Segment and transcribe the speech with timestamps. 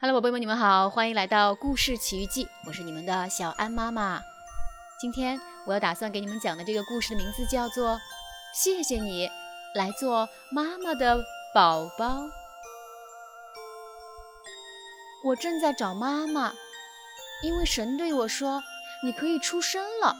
[0.00, 4.22] Hello，宝贝们，你们好，欢迎来到故事奇遇记，我是你们的小安妈妈。
[5.00, 7.96] 今天我要打算给你们讲的这个故事的名字叫做
[8.54, 9.28] 《谢谢你
[9.74, 11.18] 来做妈妈的
[11.52, 12.06] 宝宝》。
[15.24, 16.52] 我正在找妈妈，
[17.42, 18.62] 因为神对我说
[19.02, 20.14] 你可以出生了，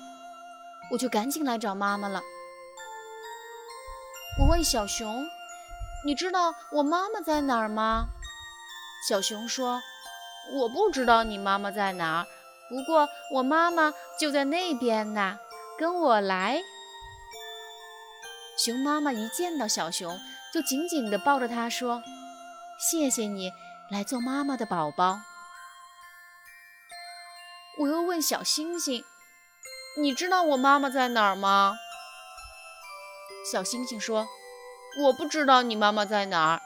[0.90, 2.20] 我就赶紧来找妈妈了。
[4.40, 5.24] 我问小熊
[6.04, 8.08] ：“你知道我妈妈在哪儿吗？”
[9.06, 9.82] 小熊说
[10.52, 12.26] ：“我不知道你妈妈在哪儿，
[12.68, 15.38] 不过我妈妈就在那边呢，
[15.78, 16.62] 跟我来。”
[18.58, 20.18] 熊妈妈一见到小熊，
[20.52, 22.02] 就紧紧地抱着它说
[22.90, 23.52] ：“谢谢你
[23.90, 25.20] 来做妈妈的宝宝。”
[27.80, 29.04] 我又问小星星
[30.02, 31.76] ：“你知道我妈妈在哪儿吗？”
[33.52, 34.26] 小星星说
[35.04, 36.60] ：“我不知道你妈妈在哪儿。”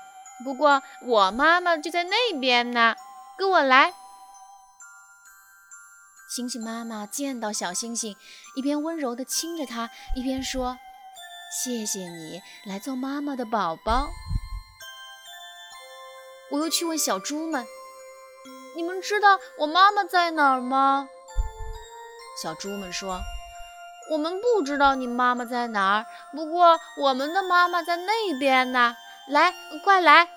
[0.44, 2.96] 不过我妈妈就在那边呢，
[3.38, 3.94] 跟我来。
[6.28, 8.16] 星星妈妈见到小星星，
[8.56, 10.78] 一边温柔地亲着它，一边说
[11.62, 14.08] ：“谢谢你来做妈妈的宝宝。”
[16.50, 17.64] 我又去问小猪们
[18.74, 21.08] ：“你们知道我妈妈在哪儿吗？”
[22.42, 23.20] 小猪们说
[24.10, 28.96] ：“我们不知道你妈妈在哪儿，不过我们的妈妈在那边呢。”
[29.28, 30.28] 来，快来！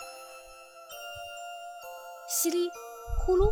[2.30, 2.69] 稀里
[3.25, 3.52] 呼噜，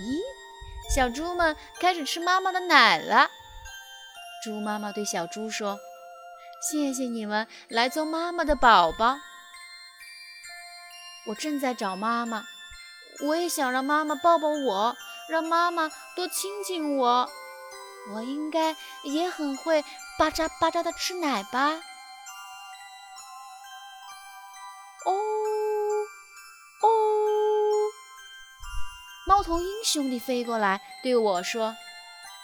[0.00, 3.28] 咦，小猪们开始吃妈妈的奶了。
[4.44, 5.78] 猪妈妈对小猪说
[6.70, 9.18] ：“谢谢你们来做妈妈的宝宝。”
[11.26, 12.44] 我正在找妈妈，
[13.24, 14.96] 我也想让妈妈抱抱我，
[15.28, 17.28] 让妈妈多亲亲我。
[18.14, 19.84] 我应该也很会
[20.16, 21.80] 巴扎巴扎的吃奶吧。
[29.32, 31.74] 猫头鹰兄弟飞过来对我说：“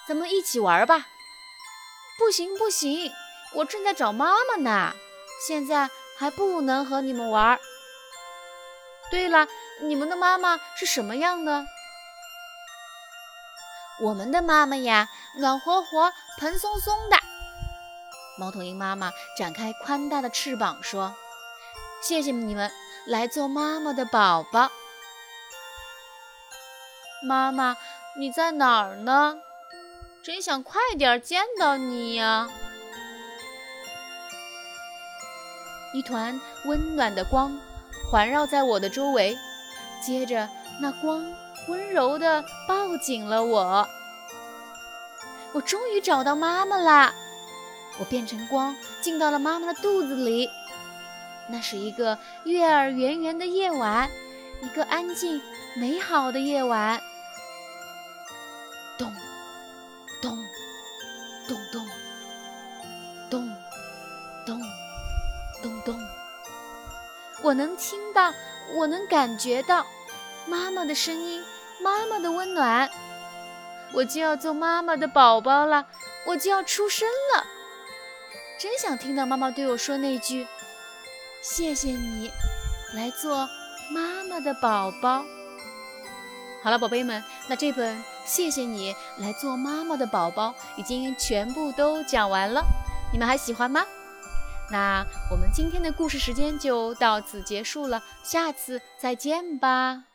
[0.09, 1.07] 咱们一起玩吧。
[2.19, 3.13] ”“不行，不行，
[3.53, 4.95] 我正在找妈妈呢，
[5.47, 7.61] 现在还不能和你们玩。
[9.13, 9.47] ”“对了，
[9.83, 11.67] 你们的妈妈是什么样的
[14.01, 17.19] ？”“我们的妈妈呀，暖和和、蓬松松的。”
[18.41, 21.15] 猫头鹰妈妈展开宽大的翅膀说
[22.01, 22.73] ：“谢谢你们
[23.07, 24.71] 来做妈妈的宝宝。”
[27.23, 27.77] 妈妈，
[28.17, 29.39] 你在哪儿呢？
[30.23, 32.49] 真想快点见到你呀！
[35.95, 37.59] 一团温暖的光
[38.11, 39.37] 环绕在我的周围，
[40.05, 40.49] 接着
[40.81, 41.25] 那光
[41.69, 43.89] 温柔地抱紧了我。
[45.55, 47.15] 我终于找到妈妈啦！
[47.99, 50.49] 我变成光，进到了妈妈的肚子里。
[51.49, 54.11] 那是一个月儿圆圆的夜晚，
[54.63, 55.41] 一个安静
[55.75, 57.01] 美好的夜晚。
[58.99, 59.15] 咚
[60.21, 60.37] 咚
[61.49, 61.89] 咚咚
[63.31, 63.49] 咚
[64.45, 64.61] 咚
[65.63, 66.01] 咚咚，
[67.43, 68.35] 我能听到，
[68.75, 69.87] 我能感觉到
[70.47, 71.43] 妈妈的声音，
[71.81, 72.91] 妈妈的温暖。
[73.95, 75.87] 我就要做妈妈的宝宝了，
[76.27, 77.47] 我就要出生了。
[78.59, 80.47] 真想听到妈妈对我说那句
[81.41, 82.31] ：“谢谢你，
[82.95, 83.49] 来做
[83.91, 85.25] 妈妈的宝宝。”
[86.63, 92.63] 好了，宝贝们，那这本谢谢你来做妈妈的宝宝已经全部都讲完了，
[93.11, 93.83] 你们还喜欢吗？
[94.71, 100.08] 那我们今天的故事时间就到此结束了，下次再见吧。